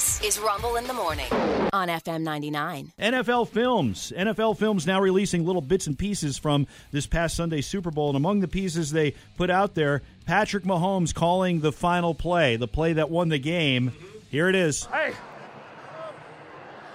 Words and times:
This 0.00 0.22
is 0.22 0.38
Rumble 0.38 0.76
in 0.76 0.86
the 0.86 0.94
Morning 0.94 1.30
on 1.74 1.88
FM 1.88 2.22
99. 2.22 2.90
NFL 2.98 3.48
Films. 3.48 4.14
NFL 4.16 4.56
Films 4.56 4.86
now 4.86 4.98
releasing 4.98 5.44
little 5.44 5.60
bits 5.60 5.86
and 5.86 5.98
pieces 5.98 6.38
from 6.38 6.66
this 6.90 7.06
past 7.06 7.36
Sunday 7.36 7.60
Super 7.60 7.90
Bowl. 7.90 8.08
And 8.08 8.16
among 8.16 8.40
the 8.40 8.48
pieces 8.48 8.92
they 8.92 9.12
put 9.36 9.50
out 9.50 9.74
there, 9.74 10.00
Patrick 10.24 10.64
Mahomes 10.64 11.14
calling 11.14 11.60
the 11.60 11.70
final 11.70 12.14
play, 12.14 12.56
the 12.56 12.66
play 12.66 12.94
that 12.94 13.10
won 13.10 13.28
the 13.28 13.38
game. 13.38 13.92
Here 14.30 14.48
it 14.48 14.54
is. 14.54 14.86
Hey. 14.86 15.12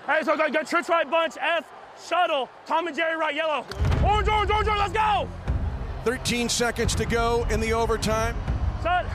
Hey, 0.07 0.23
so 0.23 0.35
got, 0.35 0.51
got 0.51 0.65
church 0.65 0.89
right 0.89 1.07
bunch, 1.07 1.35
F, 1.39 1.63
shuttle, 2.09 2.49
Tom 2.65 2.87
and 2.87 2.95
Jerry 2.95 3.17
right, 3.17 3.35
yellow. 3.35 3.67
Orange, 4.03 4.29
orange, 4.29 4.49
orange, 4.49 4.67
orange, 4.67 4.67
let's 4.67 4.93
go! 4.93 5.29
13 6.05 6.49
seconds 6.49 6.95
to 6.95 7.05
go 7.05 7.45
in 7.51 7.59
the 7.59 7.71
overtime. 7.71 8.35
Set. 8.81 9.05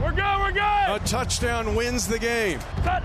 We're 0.00 0.12
good, 0.12 0.38
we're 0.40 0.52
good! 0.52 0.60
A 0.60 1.00
touchdown 1.04 1.74
wins 1.74 2.06
the 2.06 2.18
game. 2.18 2.60
Cut. 2.82 3.02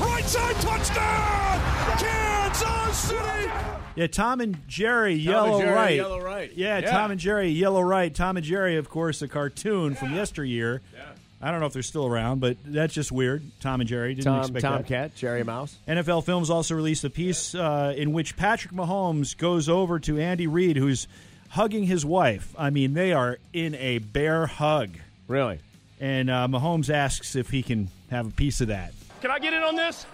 Right 0.00 0.24
side 0.24 0.56
touchdown! 0.56 1.98
Kansas 1.98 2.98
City! 2.98 3.50
Yeah, 3.94 4.06
Tom 4.06 4.40
and 4.40 4.66
Jerry, 4.68 5.14
Tom 5.16 5.32
yellow 5.32 5.52
and 5.54 5.62
Jerry, 5.62 5.74
right. 5.74 5.96
yellow 5.96 6.20
right. 6.20 6.52
Yeah, 6.54 6.78
Yeah. 6.78 6.90
Tom 6.90 7.10
and 7.10 7.20
Jerry, 7.20 7.48
yellow 7.48 7.82
right. 7.82 8.14
Tom 8.14 8.36
and 8.36 8.44
Jerry, 8.44 8.76
of 8.76 8.88
course, 8.88 9.22
a 9.22 9.28
cartoon 9.28 9.94
from 9.94 10.14
yesteryear. 10.14 10.82
Yeah. 10.94 11.00
I 11.40 11.50
don't 11.50 11.58
know 11.60 11.66
if 11.66 11.72
they're 11.72 11.82
still 11.82 12.06
around, 12.06 12.40
but 12.40 12.56
that's 12.64 12.94
just 12.94 13.10
weird. 13.10 13.42
Tom 13.60 13.80
and 13.80 13.88
Jerry 13.88 14.14
didn't 14.14 14.26
Tom, 14.26 14.40
expect 14.40 14.62
that. 14.62 14.68
Tomcat, 14.70 15.14
Jerry 15.16 15.42
Mouse. 15.42 15.76
NFL 15.88 16.24
Films 16.24 16.50
also 16.50 16.74
released 16.74 17.02
a 17.04 17.10
piece 17.10 17.54
uh, 17.54 17.92
in 17.96 18.12
which 18.12 18.36
Patrick 18.36 18.72
Mahomes 18.72 19.36
goes 19.36 19.68
over 19.68 19.98
to 20.00 20.20
Andy 20.20 20.46
Reid, 20.46 20.76
who's 20.76 21.08
hugging 21.52 21.84
his 21.84 22.04
wife. 22.04 22.54
I 22.58 22.70
mean, 22.70 22.94
they 22.94 23.12
are 23.12 23.38
in 23.52 23.74
a 23.74 23.98
bear 23.98 24.46
hug. 24.46 24.90
Really? 25.28 25.60
And 26.00 26.30
uh, 26.30 26.48
Mahomes 26.48 26.88
asks 26.88 27.36
if 27.36 27.50
he 27.50 27.62
can 27.62 27.88
have 28.10 28.26
a 28.26 28.30
piece 28.30 28.60
of 28.60 28.68
that. 28.68 28.92
Can 29.20 29.30
I 29.30 29.38
get 29.38 29.52
in 29.52 29.62
on 29.62 29.76
this? 29.76 30.06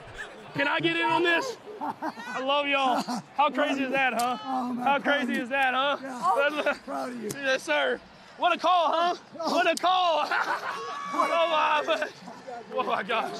Can 0.55 0.67
I 0.67 0.81
get 0.81 0.97
in 0.97 1.07
on 1.07 1.23
this? 1.23 1.57
I 1.81 2.41
love 2.41 2.67
y'all. 2.67 3.03
How 3.37 3.51
crazy 3.51 3.85
is 3.85 3.93
that, 3.93 4.15
huh? 4.15 4.37
How 4.37 4.99
crazy 4.99 5.35
is 5.35 5.49
that, 5.49 5.75
huh? 5.75 6.75
Proud 6.85 7.13
of 7.13 7.23
you. 7.23 7.31
Yes, 7.41 7.63
sir. 7.63 8.01
What 8.37 8.55
a 8.55 8.59
call, 8.59 8.93
huh? 8.93 9.15
What 9.37 9.71
a 9.71 9.75
call. 9.81 10.27
oh, 10.31 11.85
my. 11.87 12.09
Oh, 12.75 12.83
my 12.83 13.03
gosh. 13.05 13.39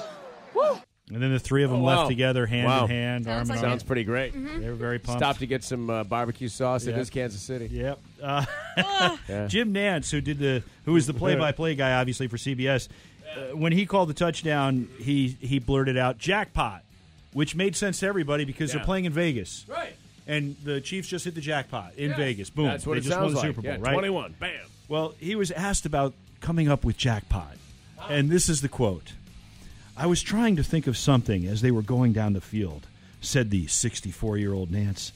Woo. 0.53 0.79
And 1.11 1.21
then 1.23 1.31
the 1.33 1.39
three 1.39 1.63
of 1.63 1.71
them 1.71 1.81
Oh, 1.81 1.85
left 1.85 2.03
wow. 2.03 2.07
together, 2.09 2.45
hand 2.45 2.67
Wow. 2.67 2.83
in 2.85 2.89
hand, 2.91 3.27
arm 3.27 3.37
Sounds 3.45 3.49
in 3.49 3.55
arm. 3.55 3.71
Sounds 3.71 3.83
pretty 3.83 4.03
great. 4.03 4.31
They 4.33 4.67
were 4.69 4.75
very 4.75 4.99
pumped. 4.99 5.19
Stop 5.19 5.37
to 5.39 5.47
get 5.47 5.63
some 5.63 5.89
uh, 5.89 6.03
barbecue 6.03 6.47
sauce. 6.49 6.85
It 6.85 6.91
Yeah. 6.91 6.99
is 6.99 7.09
Kansas 7.09 7.41
City. 7.41 7.67
Yep. 7.71 7.99
Uh, 8.21 8.45
Yeah. 9.27 9.47
Jim 9.47 9.73
Nantz, 9.73 10.11
who 10.11 10.21
did 10.21 10.37
the, 10.39 10.61
who 10.85 10.93
was 10.93 11.07
the 11.07 11.13
play-by-play 11.13 11.75
guy, 11.75 11.93
obviously 11.99 12.27
for 12.27 12.37
CBS, 12.37 12.87
uh, 13.35 13.55
when 13.55 13.71
he 13.71 13.85
called 13.85 14.09
the 14.09 14.13
touchdown, 14.13 14.87
he 14.99 15.35
he 15.39 15.59
blurted 15.59 15.97
out 15.97 16.17
jackpot, 16.19 16.83
which 17.33 17.55
made 17.55 17.75
sense 17.75 17.99
to 17.99 18.07
everybody 18.07 18.43
because 18.45 18.71
they're 18.71 18.83
playing 18.83 19.05
in 19.05 19.13
Vegas, 19.13 19.65
Right. 19.67 19.95
and 20.27 20.55
the 20.63 20.79
Chiefs 20.81 21.07
just 21.07 21.25
hit 21.25 21.35
the 21.35 21.41
jackpot 21.41 21.93
in 21.95 22.15
Vegas. 22.15 22.49
Boom. 22.49 22.65
That's 22.65 22.85
what 22.87 22.93
they 22.93 22.99
it 22.99 23.01
just 23.01 23.13
sounds 23.13 23.25
won 23.25 23.33
the 23.33 23.39
like. 23.39 23.47
Super 23.47 23.61
Bowl, 23.61 23.71
yeah, 23.71 23.77
right? 23.81 23.93
21. 23.93 24.35
Bam. 24.39 24.51
Well, 24.87 25.13
he 25.19 25.35
was 25.35 25.51
asked 25.51 25.85
about 25.85 26.13
coming 26.41 26.69
up 26.69 26.83
with 26.85 26.97
jackpot, 26.97 27.55
and 28.09 28.29
this 28.29 28.47
is 28.49 28.61
the 28.61 28.69
quote. 28.69 29.13
I 29.99 30.05
was 30.05 30.21
trying 30.21 30.55
to 30.55 30.63
think 30.63 30.87
of 30.87 30.97
something 30.97 31.45
as 31.45 31.59
they 31.59 31.71
were 31.71 31.81
going 31.81 32.13
down 32.13 32.31
the 32.31 32.39
field, 32.39 32.87
said 33.19 33.49
the 33.49 33.67
64 33.67 34.37
year 34.37 34.53
old 34.53 34.71
Nantz. 34.71 35.11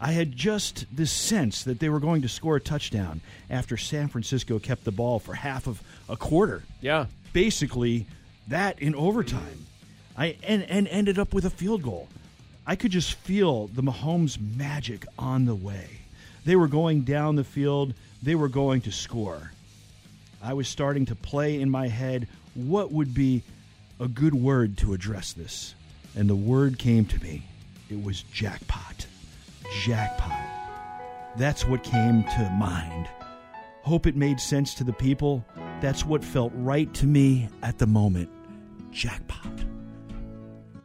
I 0.00 0.12
had 0.12 0.36
just 0.36 0.86
this 0.94 1.10
sense 1.10 1.64
that 1.64 1.80
they 1.80 1.88
were 1.88 1.98
going 1.98 2.22
to 2.22 2.28
score 2.28 2.54
a 2.54 2.60
touchdown 2.60 3.20
after 3.50 3.76
San 3.76 4.06
Francisco 4.06 4.60
kept 4.60 4.84
the 4.84 4.92
ball 4.92 5.18
for 5.18 5.34
half 5.34 5.66
of 5.66 5.82
a 6.08 6.16
quarter. 6.16 6.62
Yeah. 6.80 7.06
Basically, 7.32 8.06
that 8.46 8.80
in 8.80 8.94
overtime. 8.94 9.66
I 10.16 10.36
and, 10.44 10.62
and 10.70 10.86
ended 10.86 11.18
up 11.18 11.34
with 11.34 11.44
a 11.44 11.50
field 11.50 11.82
goal. 11.82 12.08
I 12.64 12.76
could 12.76 12.92
just 12.92 13.14
feel 13.14 13.66
the 13.66 13.82
Mahomes 13.82 14.38
magic 14.56 15.04
on 15.18 15.46
the 15.46 15.54
way. 15.56 15.88
They 16.44 16.54
were 16.54 16.68
going 16.68 17.02
down 17.02 17.34
the 17.34 17.42
field, 17.42 17.92
they 18.22 18.36
were 18.36 18.48
going 18.48 18.82
to 18.82 18.92
score. 18.92 19.50
I 20.40 20.52
was 20.54 20.68
starting 20.68 21.06
to 21.06 21.16
play 21.16 21.60
in 21.60 21.68
my 21.70 21.88
head 21.88 22.28
what 22.54 22.92
would 22.92 23.14
be 23.14 23.42
a 24.02 24.08
good 24.08 24.34
word 24.34 24.76
to 24.78 24.92
address 24.94 25.32
this. 25.32 25.74
And 26.16 26.28
the 26.28 26.36
word 26.36 26.78
came 26.78 27.04
to 27.06 27.22
me. 27.22 27.42
It 27.88 28.02
was 28.02 28.22
jackpot. 28.22 29.06
Jackpot. 29.84 30.32
That's 31.36 31.64
what 31.66 31.82
came 31.82 32.24
to 32.24 32.50
mind. 32.58 33.08
Hope 33.82 34.06
it 34.06 34.16
made 34.16 34.38
sense 34.40 34.74
to 34.74 34.84
the 34.84 34.92
people. 34.92 35.44
That's 35.80 36.04
what 36.04 36.22
felt 36.24 36.52
right 36.56 36.92
to 36.94 37.06
me 37.06 37.48
at 37.62 37.78
the 37.78 37.86
moment. 37.86 38.28
Jackpot. 38.90 39.46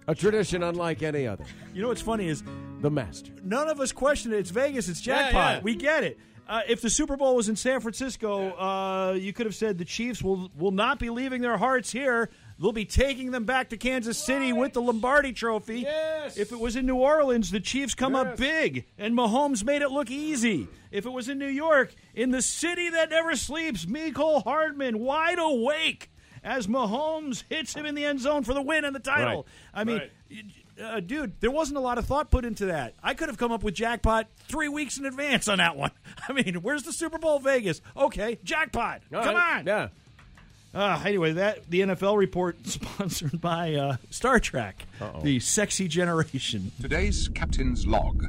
A 0.08 0.16
tradition 0.16 0.64
unlike 0.64 1.04
any 1.04 1.28
other. 1.28 1.44
You 1.74 1.82
know 1.82 1.90
what's 1.90 2.02
funny 2.02 2.28
is 2.30 2.44
The 2.82 2.90
master. 2.90 3.34
none 3.44 3.68
of 3.68 3.82
us 3.82 3.92
question 3.92 4.32
it. 4.34 4.38
It's 4.38 4.52
Vegas. 4.52 4.88
It's 4.88 5.06
Yeah, 5.06 5.24
jackpot. 5.24 5.56
yeah. 5.58 5.62
We 5.64 5.76
get 5.76 6.04
it. 6.06 6.18
Uh, 6.48 6.62
if 6.70 6.82
the 6.82 6.90
Super 6.90 7.18
Bowl 7.18 7.36
was 7.36 7.50
in 7.50 7.58
San 7.58 7.82
Francisco, 7.82 8.52
uh, 8.52 9.14
you 9.20 9.34
could 9.34 9.46
have 9.48 9.56
said 9.56 9.78
the 9.78 9.84
Chiefs 9.84 10.22
will 10.24 10.50
will 10.58 10.72
not 10.72 10.98
be 10.98 11.10
leaving 11.10 11.42
their 11.42 11.58
hearts 11.58 11.92
here. 11.92 12.30
They'll 12.60 12.72
be 12.72 12.86
taking 12.86 13.32
them 13.32 13.46
back 13.46 13.70
to 13.70 13.78
Kansas 13.78 14.18
City 14.18 14.52
with 14.52 14.74
the 14.74 14.82
Lombardi 14.82 15.32
Trophy. 15.32 15.82
Yes. 15.82 16.38
If 16.38 16.52
it 16.52 16.60
was 16.60 16.76
in 16.76 16.88
New 16.88 16.96
Orleans, 16.96 17.52
the 17.52 17.60
Chiefs 17.60 17.94
come 17.94 18.16
up 18.16 18.38
big, 18.38 18.86
and 18.98 19.16
Mahomes 19.16 19.64
made 19.64 19.84
it 19.84 19.92
look 19.92 20.10
easy. 20.10 20.68
If 20.90 21.06
it 21.06 21.12
was 21.12 21.30
in 21.30 21.38
New 21.38 21.48
York, 21.48 21.94
in 22.16 22.32
the 22.32 22.42
city 22.42 22.90
that 22.90 23.12
never 23.12 23.36
sleeps, 23.36 23.86
Mecole 23.86 24.44
Hardman 24.44 25.00
wide 25.00 25.38
awake 25.40 26.10
as 26.44 26.66
Mahomes 26.66 27.44
hits 27.50 27.76
him 27.76 27.86
in 27.86 27.94
the 27.94 28.06
end 28.06 28.22
zone 28.22 28.44
for 28.44 28.54
the 28.54 28.62
win 28.62 28.86
and 28.86 28.96
the 28.96 29.00
title. 29.00 29.46
Right. 29.76 29.82
I 29.82 29.84
mean, 29.84 30.02
uh, 30.82 31.00
dude, 31.00 31.40
there 31.42 31.52
wasn't 31.52 31.78
a 31.78 31.82
lot 31.82 31.98
of 31.98 32.06
thought 32.06 32.32
put 32.32 32.46
into 32.46 32.68
that. 32.68 32.94
I 33.04 33.14
could 33.14 33.30
have 33.30 33.38
come 33.38 33.52
up 33.52 33.64
with 33.64 33.74
jackpot 33.74 34.28
three 34.48 34.70
weeks 34.70 34.98
in 34.98 35.06
advance 35.06 35.48
on 35.48 35.58
that 35.58 35.76
one. 35.76 35.92
I 36.30 36.34
mean, 36.34 36.56
where's 36.62 36.84
the 36.84 36.94
Super 36.94 37.18
Bowl 37.18 37.40
Vegas? 37.40 37.82
Okay, 37.96 38.40
jackpot. 38.44 39.02
All 39.14 39.24
come 39.24 39.36
right. 39.36 39.60
on. 39.60 39.66
Yeah. 39.66 39.88
Uh, 40.78 41.02
anyway, 41.04 41.32
that 41.32 41.68
the 41.72 41.82
NFL 41.82 42.18
report 42.18 42.56
sponsored 42.68 43.42
by 43.42 43.74
uh, 43.74 43.98
Star 44.12 44.40
Trek, 44.40 44.86
the 45.24 45.40
sexy 45.40 45.88
generation. 45.88 46.72
Today's 46.80 47.30
captain's 47.30 47.88
log. 47.88 48.24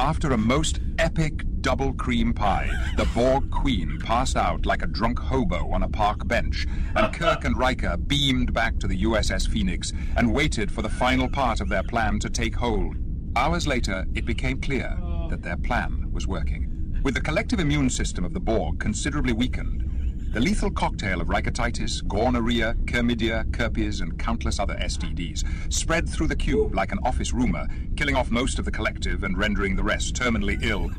After 0.00 0.32
a 0.32 0.36
most 0.36 0.80
epic 0.98 1.44
double 1.60 1.92
cream 1.92 2.34
pie, 2.34 2.68
the 2.96 3.08
Borg 3.14 3.52
Queen 3.52 4.00
passed 4.00 4.36
out 4.36 4.66
like 4.66 4.82
a 4.82 4.88
drunk 4.88 5.20
hobo 5.20 5.70
on 5.70 5.84
a 5.84 5.88
park 5.88 6.26
bench, 6.26 6.66
and 6.96 7.14
Kirk 7.14 7.44
and 7.44 7.56
Riker 7.56 7.96
beamed 7.96 8.52
back 8.52 8.80
to 8.80 8.88
the 8.88 9.04
USS 9.04 9.48
Phoenix 9.48 9.92
and 10.16 10.34
waited 10.34 10.72
for 10.72 10.82
the 10.82 10.88
final 10.88 11.28
part 11.28 11.60
of 11.60 11.68
their 11.68 11.84
plan 11.84 12.18
to 12.18 12.28
take 12.28 12.56
hold. 12.56 12.96
Hours 13.36 13.68
later, 13.68 14.04
it 14.12 14.24
became 14.24 14.60
clear 14.60 14.98
that 15.30 15.42
their 15.42 15.56
plan 15.56 16.10
was 16.12 16.26
working. 16.26 17.00
With 17.04 17.14
the 17.14 17.20
collective 17.20 17.60
immune 17.60 17.90
system 17.90 18.24
of 18.24 18.34
the 18.34 18.40
Borg 18.40 18.80
considerably 18.80 19.32
weakened, 19.32 19.85
the 20.36 20.42
lethal 20.42 20.70
cocktail 20.70 21.22
of 21.22 21.28
rickettsis, 21.28 22.06
gonorrhea, 22.06 22.74
chlamydia, 22.84 23.56
herpes, 23.56 24.02
and 24.02 24.18
countless 24.18 24.60
other 24.60 24.74
STDs 24.74 25.72
spread 25.72 26.06
through 26.06 26.26
the 26.26 26.36
cube 26.36 26.74
like 26.74 26.92
an 26.92 26.98
office 27.04 27.32
rumor, 27.32 27.66
killing 27.96 28.16
off 28.16 28.30
most 28.30 28.58
of 28.58 28.66
the 28.66 28.70
collective 28.70 29.24
and 29.24 29.38
rendering 29.38 29.74
the 29.74 29.82
rest 29.82 30.14
terminally 30.14 30.62
ill. 30.62 30.90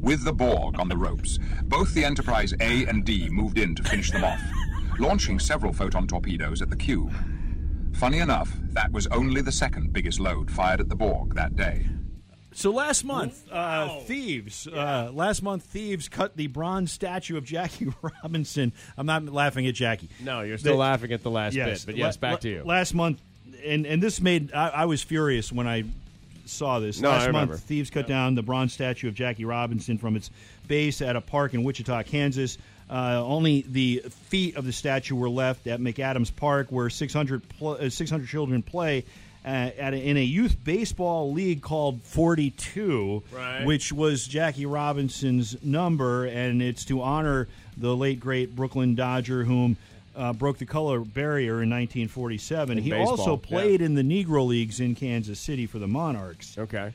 With 0.00 0.24
the 0.24 0.32
Borg 0.32 0.80
on 0.80 0.88
the 0.88 0.96
ropes, 0.96 1.38
both 1.66 1.94
the 1.94 2.04
Enterprise 2.04 2.52
A 2.58 2.84
and 2.86 3.04
D 3.04 3.28
moved 3.28 3.58
in 3.58 3.76
to 3.76 3.84
finish 3.84 4.10
them 4.10 4.24
off, 4.24 4.42
launching 4.98 5.38
several 5.38 5.72
photon 5.72 6.08
torpedoes 6.08 6.60
at 6.60 6.68
the 6.68 6.74
cube. 6.74 7.14
Funny 7.92 8.18
enough, 8.18 8.52
that 8.72 8.90
was 8.90 9.06
only 9.12 9.40
the 9.40 9.52
second 9.52 9.92
biggest 9.92 10.18
load 10.18 10.50
fired 10.50 10.80
at 10.80 10.88
the 10.88 10.96
Borg 10.96 11.36
that 11.36 11.54
day. 11.54 11.86
So 12.54 12.70
last 12.70 13.04
month, 13.04 13.50
uh, 13.52 14.00
thieves. 14.00 14.66
Uh, 14.66 15.10
last 15.12 15.42
month, 15.42 15.64
thieves 15.64 16.08
cut 16.08 16.36
the 16.36 16.46
bronze 16.46 16.92
statue 16.92 17.36
of 17.36 17.44
Jackie 17.44 17.88
Robinson. 18.22 18.72
I'm 18.96 19.06
not 19.06 19.24
laughing 19.24 19.66
at 19.66 19.74
Jackie. 19.74 20.08
No, 20.20 20.42
you're 20.42 20.58
still 20.58 20.76
laughing 20.76 21.12
at 21.12 21.22
the 21.22 21.30
last 21.30 21.54
bit. 21.54 21.82
But 21.84 21.96
yes, 21.96 22.16
la- 22.16 22.20
back 22.20 22.40
to 22.40 22.48
you. 22.48 22.62
Last 22.64 22.94
month, 22.94 23.20
and 23.64 23.86
and 23.86 24.02
this 24.02 24.20
made 24.20 24.52
I, 24.52 24.68
I 24.68 24.84
was 24.86 25.02
furious 25.02 25.52
when 25.52 25.66
I 25.66 25.84
saw 26.46 26.78
this. 26.78 27.00
No, 27.00 27.10
I 27.10 27.14
last 27.14 27.26
remember. 27.26 27.52
month, 27.54 27.64
thieves 27.64 27.90
cut 27.90 28.06
down 28.06 28.34
the 28.34 28.42
bronze 28.42 28.72
statue 28.72 29.08
of 29.08 29.14
Jackie 29.14 29.44
Robinson 29.44 29.98
from 29.98 30.16
its 30.16 30.30
base 30.68 31.02
at 31.02 31.16
a 31.16 31.20
park 31.20 31.54
in 31.54 31.64
Wichita, 31.64 32.02
Kansas. 32.04 32.58
Uh, 32.88 33.22
only 33.24 33.62
the 33.62 34.02
feet 34.28 34.56
of 34.56 34.66
the 34.66 34.72
statue 34.72 35.14
were 35.16 35.30
left 35.30 35.66
at 35.66 35.80
McAdams 35.80 36.34
Park, 36.34 36.66
where 36.70 36.90
600 36.90 37.48
pl- 37.48 37.78
uh, 37.80 37.88
600 37.90 38.28
children 38.28 38.62
play. 38.62 39.04
Uh, 39.44 39.70
at 39.78 39.92
a, 39.92 39.98
in 39.98 40.16
a 40.16 40.22
youth 40.24 40.56
baseball 40.64 41.30
league 41.30 41.60
called 41.60 42.00
42, 42.02 43.22
Right. 43.30 43.64
which 43.66 43.92
was 43.92 44.26
Jackie 44.26 44.64
Robinson's 44.64 45.62
number, 45.62 46.24
and 46.24 46.62
it's 46.62 46.84
to 46.86 47.02
honor 47.02 47.46
the 47.76 47.94
late 47.94 48.20
great 48.20 48.56
Brooklyn 48.56 48.94
Dodger, 48.94 49.44
whom 49.44 49.76
uh, 50.16 50.32
broke 50.32 50.56
the 50.58 50.64
color 50.64 51.00
barrier 51.00 51.62
in 51.62 51.68
1947. 51.68 52.78
In 52.78 52.84
he 52.84 52.90
baseball, 52.90 53.10
also 53.10 53.36
yeah. 53.36 53.46
played 53.48 53.82
in 53.82 53.94
the 53.94 54.02
Negro 54.02 54.46
Leagues 54.46 54.80
in 54.80 54.94
Kansas 54.94 55.38
City 55.40 55.66
for 55.66 55.78
the 55.78 55.88
Monarchs. 55.88 56.56
Okay. 56.56 56.92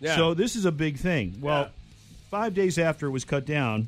Yeah. 0.00 0.16
So 0.16 0.34
this 0.34 0.56
is 0.56 0.64
a 0.64 0.72
big 0.72 0.96
thing. 0.96 1.36
Well, 1.40 1.62
Yeah. 1.62 1.68
five 2.30 2.54
days 2.54 2.78
after 2.78 3.06
it 3.06 3.10
was 3.10 3.24
cut 3.24 3.46
down, 3.46 3.86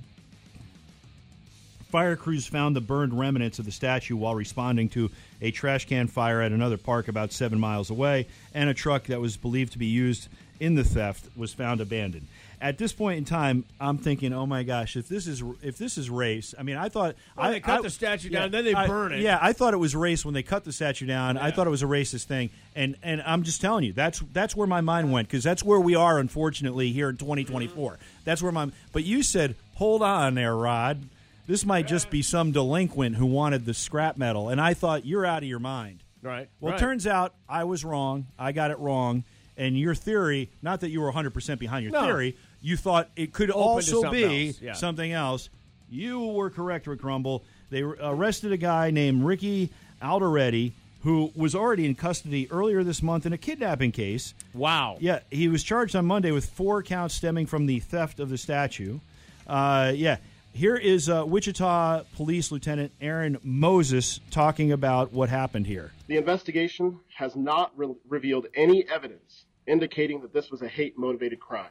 Fire 1.94 2.16
crews 2.16 2.44
found 2.44 2.74
the 2.74 2.80
burned 2.80 3.16
remnants 3.16 3.60
of 3.60 3.66
the 3.66 3.70
statue 3.70 4.16
while 4.16 4.34
responding 4.34 4.88
to 4.88 5.12
a 5.40 5.52
trash 5.52 5.84
can 5.86 6.08
fire 6.08 6.40
at 6.42 6.50
another 6.50 6.76
park 6.76 7.06
about 7.06 7.30
seven 7.30 7.60
miles 7.60 7.88
away, 7.88 8.26
and 8.52 8.68
a 8.68 8.74
truck 8.74 9.04
that 9.04 9.20
was 9.20 9.36
believed 9.36 9.74
to 9.74 9.78
be 9.78 9.86
used 9.86 10.26
in 10.58 10.74
the 10.74 10.82
theft 10.82 11.28
was 11.36 11.54
found 11.54 11.80
abandoned. 11.80 12.26
At 12.60 12.78
this 12.78 12.92
point 12.92 13.18
in 13.18 13.24
time, 13.24 13.64
I'm 13.80 13.96
thinking, 13.98 14.32
oh 14.32 14.44
my 14.44 14.64
gosh, 14.64 14.96
if 14.96 15.06
this 15.06 15.28
is 15.28 15.40
if 15.62 15.78
this 15.78 15.96
is 15.96 16.10
race, 16.10 16.52
I 16.58 16.64
mean, 16.64 16.76
I 16.76 16.88
thought 16.88 17.14
Well, 17.36 17.46
I 17.46 17.52
they 17.52 17.60
cut 17.60 17.78
I- 17.78 17.82
the 17.82 17.90
statue 17.90 18.28
yeah, 18.28 18.40
down, 18.40 18.50
then 18.50 18.64
they 18.64 18.74
I- 18.74 18.88
burn 18.88 19.12
it. 19.12 19.20
Yeah, 19.20 19.38
I 19.40 19.52
thought 19.52 19.72
it 19.72 19.76
was 19.76 19.94
race 19.94 20.24
when 20.24 20.34
they 20.34 20.42
cut 20.42 20.64
the 20.64 20.72
statue 20.72 21.06
down. 21.06 21.38
I 21.38 21.52
thought 21.52 21.68
it 21.68 21.70
was 21.70 21.84
a 21.84 21.86
racist 21.86 22.24
thing, 22.24 22.50
and 22.74 22.96
and 23.04 23.22
I'm 23.22 23.44
just 23.44 23.60
telling 23.60 23.84
you, 23.84 23.92
that's 23.92 24.18
that's 24.32 24.56
where 24.56 24.66
my 24.66 24.80
mind 24.80 25.12
went 25.12 25.28
because 25.28 25.44
that's 25.44 25.62
where 25.62 25.78
we 25.78 25.94
are, 25.94 26.18
unfortunately, 26.18 26.90
here 26.90 27.08
in 27.10 27.18
2024. 27.18 28.00
That's 28.24 28.42
where 28.42 28.50
my. 28.50 28.72
But 28.92 29.04
you 29.04 29.22
said, 29.22 29.54
hold 29.74 30.02
on 30.02 30.34
there, 30.34 30.56
Rod. 30.56 31.04
This 31.46 31.66
might 31.66 31.86
just 31.86 32.10
be 32.10 32.22
some 32.22 32.52
delinquent 32.52 33.16
who 33.16 33.26
wanted 33.26 33.66
the 33.66 33.74
scrap 33.74 34.16
metal, 34.16 34.48
and 34.48 34.60
I 34.60 34.74
thought 34.74 35.04
you're 35.04 35.26
out 35.26 35.42
of 35.42 35.48
your 35.48 35.58
mind. 35.58 36.00
Right. 36.22 36.48
Well, 36.60 36.72
right. 36.72 36.80
it 36.80 36.82
turns 36.82 37.06
out 37.06 37.34
I 37.48 37.64
was 37.64 37.84
wrong. 37.84 38.26
I 38.38 38.52
got 38.52 38.70
it 38.70 38.78
wrong. 38.78 39.24
And 39.56 39.78
your 39.78 39.94
theory, 39.94 40.48
not 40.62 40.80
that 40.80 40.90
you 40.90 41.00
were 41.00 41.12
100% 41.12 41.58
behind 41.58 41.84
your 41.84 41.92
No. 41.92 42.02
theory, 42.06 42.36
you 42.62 42.76
thought 42.76 43.10
it 43.14 43.32
could 43.32 43.50
Open 43.50 43.62
also 43.62 44.02
something 44.02 44.28
be 44.28 44.46
else, 44.48 44.60
yeah. 44.60 44.72
something 44.72 45.12
else. 45.12 45.50
You 45.90 46.20
were 46.28 46.50
correct, 46.50 46.86
Rick 46.86 47.04
Rumble. 47.04 47.44
They 47.70 47.82
arrested 47.82 48.52
a 48.52 48.56
guy 48.56 48.90
named 48.90 49.22
Ricky 49.24 49.70
Alderete 50.02 50.72
who 51.04 51.30
was 51.36 51.54
already 51.54 51.84
in 51.84 51.94
custody 51.94 52.50
earlier 52.50 52.82
this 52.82 53.02
month 53.02 53.26
in 53.26 53.34
a 53.34 53.38
kidnapping 53.38 53.92
case. 53.92 54.32
Wow. 54.54 54.96
Yeah, 55.00 55.20
he 55.30 55.48
was 55.48 55.62
charged 55.62 55.94
on 55.94 56.06
Monday 56.06 56.30
with 56.30 56.46
four 56.46 56.82
counts 56.82 57.14
stemming 57.14 57.44
from 57.44 57.66
the 57.66 57.80
theft 57.80 58.20
of 58.20 58.30
the 58.30 58.38
statue. 58.38 59.00
Uh, 59.46 59.92
yeah, 59.94 60.16
here 60.54 60.76
is 60.76 61.08
uh, 61.10 61.24
Wichita 61.26 62.04
Police 62.14 62.50
Lieutenant 62.52 62.92
Aaron 63.00 63.38
Moses 63.42 64.20
talking 64.30 64.72
about 64.72 65.12
what 65.12 65.28
happened 65.28 65.66
here. 65.66 65.92
The 66.06 66.16
investigation 66.16 67.00
has 67.16 67.34
not 67.36 67.72
re- 67.76 67.94
revealed 68.08 68.46
any 68.54 68.88
evidence 68.88 69.44
indicating 69.66 70.20
that 70.20 70.32
this 70.32 70.50
was 70.50 70.62
a 70.62 70.68
hate 70.68 70.96
motivated 70.98 71.40
crime. 71.40 71.70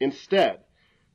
Instead, 0.00 0.60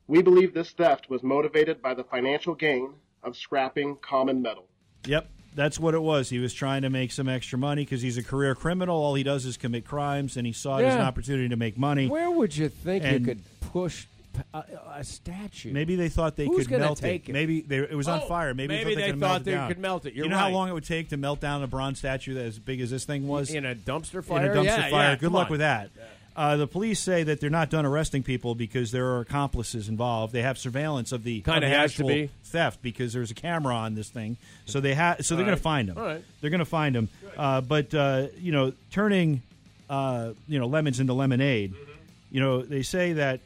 we 0.06 0.20
believe 0.22 0.52
this 0.52 0.70
theft 0.72 1.08
was 1.08 1.22
motivated 1.22 1.80
by 1.80 1.94
the 1.94 2.04
financial 2.04 2.54
gain 2.54 2.90
of 3.22 3.36
scrapping 3.36 3.96
common 4.02 4.42
metal. 4.42 4.66
Yep, 5.06 5.30
that's 5.54 5.78
what 5.78 5.94
it 5.94 6.02
was. 6.02 6.28
He 6.28 6.38
was 6.38 6.52
trying 6.52 6.82
to 6.82 6.90
make 6.90 7.12
some 7.12 7.28
extra 7.28 7.58
money 7.58 7.82
because 7.84 8.02
he's 8.02 8.18
a 8.18 8.22
career 8.22 8.54
criminal. 8.54 8.96
All 9.02 9.14
he 9.14 9.22
does 9.22 9.46
is 9.46 9.56
commit 9.56 9.86
crimes, 9.86 10.36
and 10.36 10.46
he 10.46 10.52
saw 10.52 10.78
it 10.78 10.84
as 10.84 10.94
an 10.96 11.00
opportunity 11.00 11.48
to 11.48 11.56
make 11.56 11.78
money. 11.78 12.08
Where 12.08 12.30
would 12.30 12.54
you 12.54 12.68
think 12.68 13.02
And- 13.04 13.20
you 13.20 13.24
could 13.34 13.42
push 13.60 14.04
p- 14.04 14.08
a, 14.52 14.64
a 14.96 15.04
statue? 15.04 15.72
Maybe 15.72 15.96
they 15.96 16.08
thought 16.08 16.36
they 16.36 16.46
Who's 16.46 16.66
could 16.66 16.72
gonna 16.72 16.84
melt 16.84 16.98
take 16.98 17.28
it? 17.28 17.32
Maybe 17.32 17.60
they, 17.60 17.78
it 17.78 17.94
was 17.94 18.08
on 18.08 18.20
Oh, 18.22 18.26
fire. 18.28 18.54
Maybe, 18.54 18.74
maybe 18.74 18.94
they 18.94 19.12
they 19.12 19.12
thought 19.12 19.12
they, 19.12 19.12
could 19.12 19.20
thought 19.20 19.28
melt 19.28 19.40
it 19.40 19.44
they 19.44 19.50
down. 19.52 19.68
could 19.68 19.78
melt 19.78 20.06
it. 20.06 20.14
You're 20.14 20.24
you 20.26 20.30
know 20.30 20.38
how 20.38 20.44
right. 20.46 20.54
long 20.54 20.68
it 20.68 20.72
would 20.72 20.84
take 20.84 21.08
to 21.10 21.16
melt 21.16 21.40
down 21.40 21.62
a 21.62 21.66
bronze 21.66 21.98
statue 21.98 22.34
that 22.34 22.44
as 22.46 22.58
big 22.58 22.80
as 22.80 22.90
this 22.90 23.04
thing 23.04 23.26
was 23.28 23.50
in 23.52 23.64
a 23.64 23.74
dumpster 23.74 24.24
fire. 24.24 24.44
in 24.44 24.50
a 24.50 24.54
dumpster 24.60 24.64
yeah, 24.64 24.90
fire. 24.90 25.10
yeah, 25.10 25.14
Good 25.16 25.26
come 25.26 25.32
luck 25.32 25.46
on. 25.46 25.50
with 25.52 25.60
that. 25.60 25.90
Uh, 26.36 26.56
the 26.56 26.66
police 26.66 26.98
say 26.98 27.22
that 27.22 27.40
they're 27.40 27.48
not 27.48 27.70
done 27.70 27.86
arresting 27.86 28.24
people 28.24 28.56
because 28.56 28.90
there 28.90 29.06
are 29.06 29.20
accomplices 29.20 29.88
involved. 29.88 30.32
They 30.32 30.42
have 30.42 30.58
surveillance 30.58 31.12
of 31.12 31.22
the, 31.22 31.42
Kinda 31.42 31.58
of 31.58 31.60
the 31.62 31.68
has 31.68 31.92
to 31.94 32.02
actual 32.02 32.08
be. 32.08 32.30
theft 32.42 32.82
because 32.82 33.12
there's 33.12 33.30
a 33.30 33.34
camera 33.34 33.72
on 33.72 33.94
this 33.94 34.08
thing. 34.10 34.36
So 34.66 34.80
they 34.80 34.94
have. 34.94 35.24
So 35.24 35.36
they're 35.36 35.44
All 35.44 35.46
going 35.46 35.52
right. 35.52 35.56
to 35.58 35.62
find 35.62 35.88
them. 35.90 35.98
All 35.98 36.04
right. 36.04 36.24
They're 36.40 36.50
going 36.50 36.58
to 36.58 36.64
find 36.64 36.92
them. 36.96 37.08
Uh, 37.36 37.60
but 37.60 37.94
uh, 37.94 38.26
you 38.40 38.50
know, 38.50 38.72
turning 38.90 39.42
uh, 39.88 40.30
you 40.48 40.58
know 40.58 40.66
lemons 40.66 40.98
into 40.98 41.12
lemonade. 41.12 41.72
Mm-hmm. 41.72 41.90
You 42.32 42.40
know, 42.40 42.62
they 42.62 42.82
say 42.82 43.12
that 43.12 43.38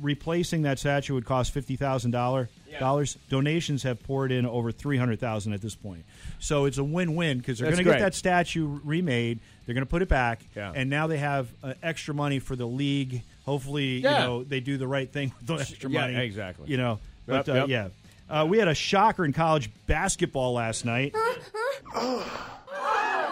replacing 0.00 0.62
that 0.62 0.78
statue 0.78 1.14
would 1.14 1.24
cost 1.26 1.52
fifty 1.52 1.76
thousand 1.76 2.10
dollars. 2.12 2.48
Dollars 2.78 3.16
donations 3.30 3.84
have 3.84 4.02
poured 4.02 4.30
in 4.30 4.44
over 4.44 4.70
three 4.70 4.98
hundred 4.98 5.18
thousand 5.18 5.54
at 5.54 5.62
this 5.62 5.74
point, 5.74 6.04
so 6.38 6.66
it's 6.66 6.76
a 6.76 6.84
win-win 6.84 7.38
because 7.38 7.58
they're 7.58 7.70
going 7.70 7.82
to 7.82 7.90
get 7.90 8.00
that 8.00 8.14
statue 8.14 8.78
remade. 8.84 9.38
They're 9.64 9.74
going 9.74 9.86
to 9.86 9.90
put 9.90 10.02
it 10.02 10.08
back, 10.10 10.40
Yeah. 10.54 10.72
and 10.74 10.90
now 10.90 11.06
they 11.06 11.16
have 11.16 11.48
uh, 11.62 11.72
extra 11.82 12.12
money 12.14 12.38
for 12.38 12.54
the 12.54 12.66
league. 12.66 13.22
Hopefully, 13.46 14.00
Yeah. 14.00 14.20
you 14.20 14.26
know 14.26 14.44
they 14.44 14.60
do 14.60 14.76
the 14.76 14.86
right 14.86 15.10
thing 15.10 15.32
with 15.38 15.46
the 15.46 15.54
extra 15.54 15.88
Yeah, 15.90 16.00
money. 16.02 16.16
exactly. 16.16 16.68
You 16.68 16.76
know, 16.76 16.98
but 17.26 17.46
Yep, 17.46 17.48
uh, 17.48 17.66
yep. 17.66 17.92
yeah, 18.28 18.40
uh, 18.42 18.44
we 18.44 18.58
had 18.58 18.68
a 18.68 18.74
shocker 18.74 19.24
in 19.24 19.32
college 19.32 19.70
basketball 19.86 20.52
last 20.52 20.84
night. 20.84 21.14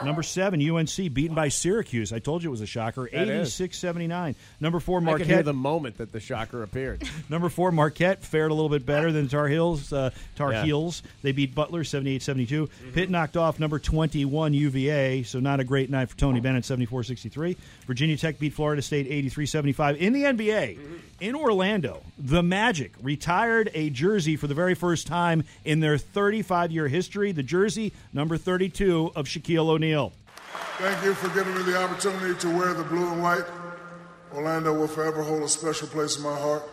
Number 0.04 0.22
seven, 0.22 0.60
UNC 0.70 1.12
beaten 1.12 1.34
by 1.34 1.48
Syracuse. 1.48 2.12
I 2.12 2.18
told 2.18 2.42
you 2.42 2.50
it 2.50 2.52
was 2.52 2.60
a 2.60 2.66
shocker. 2.66 3.08
That 3.12 3.28
is. 3.28 3.50
86-79. 3.50 4.34
Number 4.60 4.80
four, 4.80 4.98
I 5.00 5.12
could 5.16 5.26
hear 5.26 5.26
Marquette. 5.36 5.44
the 5.44 5.52
moment 5.52 5.98
that 5.98 6.12
the 6.12 6.20
shocker 6.20 6.62
appeared. 6.62 7.02
Number 7.28 7.48
four, 7.48 7.72
Marquette 7.72 8.24
fared 8.24 8.50
a 8.50 8.54
little 8.54 8.68
bit 8.68 8.84
better 8.86 9.12
than 9.12 9.28
Tar 9.28 9.48
Heels. 9.48 9.92
Uh, 9.92 10.10
Tar 10.36 10.52
Yeah. 10.52 10.64
Heels. 10.64 11.02
They 11.22 11.32
beat 11.32 11.54
Butler 11.54 11.82
78-72. 11.84 12.68
Pitt 12.92 13.10
knocked 13.10 13.36
off 13.36 13.58
number 13.60 13.78
21 13.78 14.54
UVA, 14.54 15.22
so 15.22 15.40
not 15.40 15.60
a 15.60 15.64
great 15.64 15.90
night 15.90 16.08
for 16.10 16.16
Tony 16.16 16.40
Bennett 16.40 16.64
74-63. 16.64 17.56
Virginia 17.86 18.16
Tech 18.16 18.38
beat 18.38 18.52
Florida 18.52 18.82
State 18.82 19.08
83-75. 19.10 19.96
In 19.98 20.12
the 20.12 20.22
NBA, 20.24 20.78
in 21.20 21.34
Orlando, 21.34 22.02
the 22.18 22.42
Magic 22.42 22.92
retired 23.02 23.70
a 23.74 23.90
jersey 23.90 24.36
for 24.36 24.46
the 24.46 24.54
very 24.54 24.74
first 24.74 25.06
time 25.06 25.44
in 25.64 25.80
their 25.80 25.96
35-year 25.96 26.88
history. 26.88 27.32
The 27.32 27.42
jersey 27.42 27.92
number 28.12 28.36
32 28.36 29.12
of 29.14 29.26
Shaquille 29.26 29.68
O'Neal. 29.68 29.93
Thank 30.78 31.04
you 31.04 31.14
for 31.14 31.28
giving 31.34 31.54
me 31.54 31.62
the 31.62 31.82
opportunity 31.82 32.34
to 32.40 32.56
wear 32.56 32.74
the 32.74 32.84
blue 32.84 33.12
and 33.12 33.22
white. 33.22 33.44
Orlando 34.34 34.72
will 34.74 34.88
forever 34.88 35.22
hold 35.22 35.42
a 35.42 35.48
special 35.48 35.86
place 35.88 36.16
in 36.16 36.22
my 36.22 36.36
heart. 36.36 36.68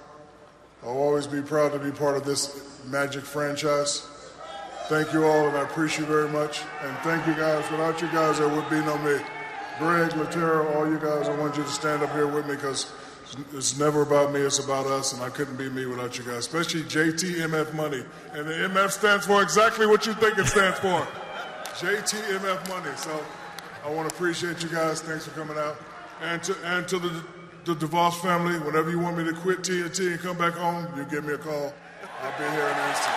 I'll 0.83 0.97
always 0.97 1.27
be 1.27 1.41
proud 1.41 1.73
to 1.73 1.79
be 1.79 1.91
part 1.91 2.17
of 2.17 2.25
this 2.25 2.67
Magic 2.87 3.23
franchise. 3.23 4.07
Thank 4.89 5.13
you 5.13 5.23
all, 5.23 5.47
and 5.47 5.55
I 5.55 5.61
appreciate 5.61 6.07
you 6.07 6.13
very 6.13 6.27
much. 6.27 6.63
And 6.81 6.97
thank 6.99 7.25
you 7.27 7.35
guys. 7.35 7.69
Without 7.69 8.01
you 8.01 8.07
guys, 8.07 8.39
there 8.39 8.49
would 8.49 8.69
be 8.69 8.79
no 8.79 8.97
me. 8.97 9.19
Greg, 9.77 10.11
Latera, 10.11 10.75
all 10.75 10.89
you 10.89 10.99
guys, 10.99 11.29
I 11.29 11.35
want 11.37 11.55
you 11.55 11.63
to 11.63 11.69
stand 11.69 12.01
up 12.01 12.11
here 12.11 12.27
with 12.27 12.47
me 12.47 12.55
because 12.55 12.91
it's 13.53 13.77
never 13.77 14.01
about 14.01 14.33
me, 14.33 14.41
it's 14.41 14.59
about 14.59 14.87
us, 14.87 15.13
and 15.13 15.21
I 15.21 15.29
couldn't 15.29 15.55
be 15.55 15.69
me 15.69 15.85
without 15.85 16.17
you 16.17 16.23
guys, 16.23 16.39
especially 16.39 16.81
JTMF 16.81 17.73
Money. 17.75 18.03
And 18.33 18.47
the 18.47 18.53
MF 18.53 18.89
stands 18.89 19.25
for 19.25 19.41
exactly 19.41 19.85
what 19.85 20.05
you 20.05 20.13
think 20.15 20.37
it 20.37 20.47
stands 20.47 20.79
for. 20.79 21.07
JTMF 21.79 22.67
Money. 22.69 22.95
So 22.97 23.23
I 23.85 23.89
want 23.89 24.09
to 24.09 24.15
appreciate 24.15 24.61
you 24.63 24.69
guys. 24.69 25.01
Thanks 25.01 25.25
for 25.25 25.31
coming 25.31 25.57
out. 25.57 25.77
And 26.21 26.41
to 26.43 26.55
and 26.65 26.87
to 26.87 26.99
the 26.99 27.23
the 27.65 27.75
DeVos 27.75 28.15
family, 28.21 28.57
whenever 28.59 28.89
you 28.89 28.99
want 28.99 29.17
me 29.17 29.23
to 29.25 29.33
quit 29.33 29.59
TNT 29.59 30.11
and 30.11 30.19
come 30.19 30.37
back 30.37 30.53
home, 30.53 30.87
you 30.97 31.05
give 31.05 31.23
me 31.25 31.33
a 31.33 31.37
call. 31.37 31.73
I'll 32.21 32.37
be 32.37 32.43
here 32.43 32.65
in 32.67 32.77
an 32.77 32.89
instant. 32.89 33.15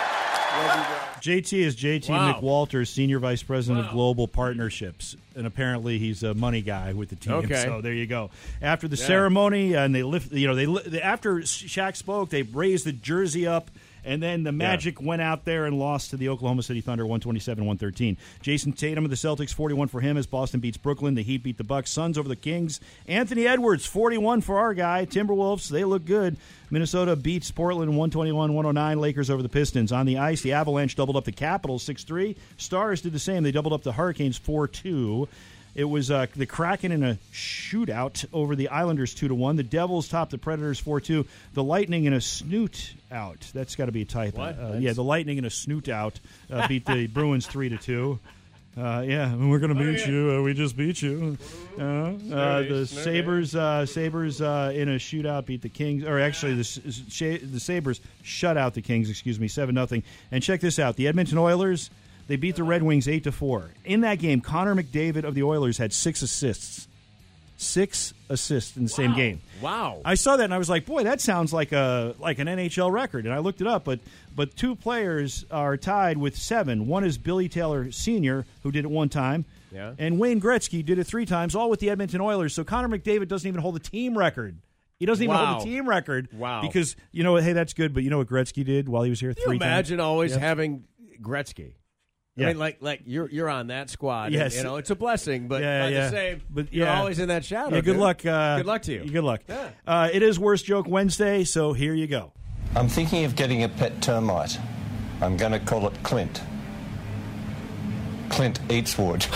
Love 0.55 0.77
you 0.77 0.83
guys. 0.83 1.01
JT 1.21 1.53
is 1.59 1.75
JT 1.75 2.09
Wow. 2.09 2.33
McWalters, 2.39 2.87
Senior 2.87 3.19
Vice 3.19 3.43
President 3.43 3.85
of 3.87 3.91
Global 3.91 4.27
Partnerships. 4.27 5.15
And 5.35 5.45
apparently 5.45 5.97
he's 5.99 6.23
a 6.23 6.33
money 6.33 6.61
guy 6.61 6.93
with 6.93 7.09
the 7.09 7.15
team. 7.15 7.33
Okay. 7.33 7.63
So 7.63 7.81
there 7.81 7.93
you 7.93 8.05
go. 8.07 8.29
After 8.61 8.87
the 8.87 8.95
ceremony, 8.97 9.73
and 9.73 9.93
they 9.93 10.03
lift, 10.03 10.31
you 10.31 10.47
know, 10.47 10.55
they, 10.55 10.89
they 10.89 11.01
after 11.01 11.37
Shaq 11.37 11.95
spoke, 11.97 12.29
they 12.29 12.43
raised 12.43 12.85
the 12.85 12.93
jersey 12.93 13.45
up. 13.47 13.69
And 14.05 14.21
then 14.21 14.43
the 14.43 14.51
Magic 14.51 15.01
went 15.01 15.21
out 15.21 15.45
there 15.45 15.65
and 15.65 15.79
lost 15.79 16.11
to 16.11 16.17
the 16.17 16.29
Oklahoma 16.29 16.61
City 16.61 16.79
Thunder 16.79 17.05
127 17.05 17.65
113. 17.65 18.17
Jayson 18.41 18.73
Tatum 18.73 19.03
of 19.03 19.09
the 19.09 19.17
Celtics 19.17 19.53
41 19.53 19.87
for 19.87 19.99
him 19.99 20.15
as 20.15 20.27
Boston 20.27 20.59
beats 20.59 20.77
Brooklyn. 20.77 21.15
The 21.15 21.23
Heat 21.23 21.41
beat 21.43 21.57
the 21.57 21.63
Bucks. 21.63 21.89
Suns 21.89 22.17
over 22.17 22.29
the 22.29 22.35
Kings. 22.35 22.79
Anthony 23.07 23.47
Edwards 23.47 23.85
41 23.85 24.41
for 24.41 24.59
our 24.59 24.75
guy. 24.75 25.05
Timberwolves, 25.05 25.69
they 25.69 25.83
look 25.83 26.05
good. 26.05 26.37
Minnesota 26.69 27.15
beats 27.15 27.49
Portland 27.51 27.89
121 27.91 28.53
109. 28.53 28.99
Lakers 28.99 29.29
over 29.29 29.41
the 29.41 29.49
Pistons. 29.49 29.91
On 29.91 30.05
the 30.05 30.19
ice, 30.19 30.41
the 30.41 30.53
Avalanche 30.53 30.95
doubled 30.95 31.17
up 31.17 31.25
the 31.25 31.31
Capitals 31.31 31.83
6 31.83 32.03
3. 32.03 32.35
Stars 32.57 33.01
did 33.01 33.11
the 33.11 33.19
same. 33.19 33.43
They 33.43 33.51
doubled 33.51 33.73
up 33.73 33.83
the 33.83 33.93
Hurricanes 33.93 34.37
4 34.37 34.67
2. 34.67 35.27
It 35.75 35.83
was 35.83 36.09
uh, 36.09 36.27
the 36.35 36.45
Kraken 36.45 36.93
in 36.93 37.03
a 37.03 37.17
shootout 37.33 38.23
over 38.31 38.55
the 38.55 38.69
Islanders 38.69 39.13
two 39.13 39.27
to 39.27 39.35
one. 39.35 39.57
The 39.57 39.63
Devils 39.63 40.07
topped 40.07 40.31
the 40.31 40.37
Predators 40.37 40.79
four 40.79 41.01
two. 41.01 41.25
The 41.53 41.63
Lightning 41.63 42.05
in 42.05 42.13
a 42.13 42.21
snoot 42.21 42.93
out. 43.11 43.39
That's 43.53 43.75
got 43.75 43.87
to 43.87 43.91
be 43.91 44.03
a 44.03 44.05
typo. 44.05 44.41
Uh, 44.41 44.77
yeah, 44.79 44.93
the 44.93 45.03
Lightning 45.03 45.37
in 45.37 45.43
a 45.45 45.49
snoot 45.49 45.89
out 45.89 46.19
uh, 46.49 46.67
beat 46.69 46.85
the 46.85 47.07
Bruins 47.13 47.45
three 47.45 47.67
to 47.69 47.77
two. 47.77 48.19
Uh, 48.77 49.03
yeah, 49.07 49.33
we're 49.35 49.59
gonna 49.59 49.73
beat 49.75 50.05
you. 50.05 50.35
Uh, 50.37 50.41
we 50.41 50.53
just 50.53 50.75
beat 50.75 51.01
you. 51.01 51.37
Uh, 51.79 51.83
uh, 51.83 52.61
the 52.61 52.85
Sabres, 52.85 53.55
uh, 53.55 53.85
Sabres 53.85 54.41
uh, 54.41 54.71
in 54.75 54.89
a 54.89 54.95
shootout 54.95 55.45
beat 55.45 55.61
the 55.61 55.69
Kings, 55.69 56.03
or 56.03 56.19
actually 56.19 56.55
the 56.55 56.59
S- 56.59 56.79
S- 56.85 57.01
Sha- 57.09 57.37
the 57.41 57.59
Sabres 57.61 58.01
shut 58.23 58.57
out 58.57 58.73
the 58.73 58.81
Kings. 58.81 59.09
Excuse 59.09 59.39
me, 59.39 59.47
seven 59.47 59.75
nothing. 59.75 60.03
And 60.29 60.43
check 60.43 60.59
this 60.59 60.77
out: 60.77 60.97
the 60.97 61.07
Edmonton 61.07 61.37
Oilers 61.37 61.89
they 62.27 62.35
beat 62.35 62.55
the 62.55 62.63
Red 62.63 62.83
Wings 62.83 63.07
eight 63.07 63.23
to 63.25 63.31
four. 63.31 63.69
In 63.83 64.01
that 64.01 64.15
game, 64.19 64.41
Connor 64.41 64.75
McDavid 64.75 65.23
of 65.23 65.35
the 65.35 65.43
Oilers 65.43 65.77
had 65.77 65.93
six 65.93 66.21
assists. 66.21 66.87
Six 67.57 68.13
assists 68.29 68.75
in 68.75 68.83
the 68.83 68.89
same 68.89 69.13
game. 69.15 69.39
Wow. 69.61 70.01
I 70.03 70.15
saw 70.15 70.35
that 70.35 70.43
and 70.43 70.53
I 70.53 70.57
was 70.57 70.69
like, 70.69 70.85
boy, 70.85 71.03
that 71.05 71.21
sounds 71.21 71.53
like 71.53 71.71
a 71.71 72.13
like 72.19 72.37
an 72.39 72.47
NHL 72.47 72.91
record. 72.91 73.23
And 73.25 73.33
I 73.33 73.37
looked 73.37 73.61
it 73.61 73.67
up, 73.67 73.85
but 73.85 74.01
but 74.35 74.57
two 74.57 74.75
players 74.75 75.45
are 75.49 75.77
tied 75.77 76.17
with 76.17 76.35
seven. 76.35 76.85
One 76.87 77.05
is 77.05 77.17
Billy 77.17 77.47
Taylor 77.47 77.91
Sr., 77.93 78.45
who 78.63 78.71
did 78.73 78.83
it 78.83 78.91
one 78.91 79.07
time. 79.07 79.45
Yeah. 79.71 79.93
And 79.97 80.19
Wayne 80.19 80.41
Gretzky 80.41 80.83
did 80.85 80.99
it 80.99 81.05
three 81.05 81.25
times, 81.25 81.55
all 81.55 81.69
with 81.69 81.79
the 81.79 81.89
Edmonton 81.89 82.19
Oilers. 82.19 82.53
So 82.53 82.65
Connor 82.65 82.89
McDavid 82.89 83.29
doesn't 83.29 83.47
even 83.47 83.61
hold 83.61 83.75
the 83.75 83.79
team 83.79 84.17
record. 84.17 84.57
He 84.99 85.05
doesn't 85.05 85.23
even 85.23 85.33
Wow. 85.35 85.45
hold 85.45 85.61
the 85.61 85.71
team 85.71 85.87
record. 85.87 86.27
Wow. 86.33 86.61
Because 86.61 86.97
you 87.13 87.23
know, 87.23 87.37
hey, 87.37 87.53
that's 87.53 87.73
good. 87.73 87.93
But 87.93 88.03
you 88.03 88.09
know 88.09 88.17
what 88.17 88.27
Gretzky 88.27 88.65
did 88.65 88.89
while 88.89 89.03
he 89.03 89.09
was 89.09 89.21
here? 89.21 89.33
Can 89.33 89.39
you 89.43 89.47
three 89.47 89.55
imagine 89.57 89.99
times? 89.99 90.05
always 90.05 90.35
having 90.35 90.83
Gretzky. 91.21 91.71
Yeah. 92.37 92.45
I 92.45 92.49
mean, 92.49 92.59
like, 92.59 92.77
like 92.81 93.01
you're 93.05 93.29
you're 93.29 93.49
on 93.49 93.67
that 93.67 93.89
squad. 93.89 94.25
and, 94.25 94.33
Yes. 94.35 94.57
you 94.57 94.63
know 94.63 94.75
it's 94.75 94.89
a 94.89 94.95
blessing, 94.95 95.47
but 95.47 95.61
Yeah, 95.61 95.79
not 95.83 95.91
yeah. 95.91 96.03
the 96.05 96.11
same. 96.11 96.41
But, 96.49 96.73
you're 96.73 96.89
always 96.89 97.19
in 97.19 97.29
that 97.29 97.45
shadow. 97.45 97.75
Yeah, 97.75 97.81
good 97.81 97.93
dude. 97.93 98.01
luck. 98.01 98.25
Uh, 98.25 98.57
good 98.57 98.65
luck 98.65 98.81
to 98.83 98.93
you. 98.93 99.05
Good 99.09 99.23
luck. 99.23 99.41
Yeah. 99.47 99.69
Uh, 99.87 100.09
it 100.11 100.21
is 100.21 100.37
Worst 100.37 100.65
Joke 100.65 100.85
Wednesday, 100.87 101.43
so 101.45 101.71
here 101.73 101.93
you 101.93 102.07
go. 102.07 102.33
I'm 102.75 102.89
thinking 102.89 103.23
of 103.23 103.35
getting 103.37 103.63
a 103.63 103.69
pet 103.69 104.01
termite. 104.01 104.59
I'm 105.21 105.37
going 105.37 105.53
to 105.53 105.59
call 105.59 105.87
it 105.87 105.93
Clint. 106.03 106.41
Clint 108.29 108.59
eats 108.69 108.97
wood. 108.97 109.25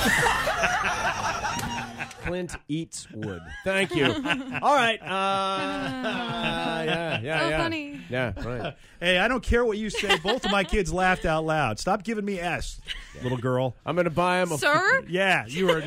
Clint 2.30 2.56
eats 2.68 3.08
wood. 3.12 3.42
Thank 3.64 3.94
you. 3.96 4.06
All 4.62 4.76
right. 4.76 5.02
Uh, 5.02 5.06
yeah, 6.86 7.20
yeah, 7.20 7.40
So 7.40 7.50
yeah. 7.50 7.58
funny. 7.64 8.02
Yeah, 8.10 8.34
right. 8.44 8.76
Hey, 9.00 9.18
I 9.18 9.30
don't 9.30 9.42
care 9.42 9.64
what 9.64 9.78
you 9.78 9.90
say. 9.90 10.18
Both 10.18 10.44
of 10.44 10.52
my 10.52 10.66
kids 10.66 10.92
laughed 10.92 11.26
out 11.26 11.46
loud. 11.46 11.80
Stop 11.80 12.04
giving 12.04 12.26
me 12.26 12.38
S, 12.38 12.82
little 13.24 13.38
girl. 13.38 13.74
I'm 13.86 13.96
going 13.96 14.04
to 14.04 14.10
buy 14.12 14.42
him 14.42 14.52
a 14.52 14.58
Sir? 14.58 15.06
Yeah, 15.08 15.46
you 15.48 15.70
are 15.72 15.82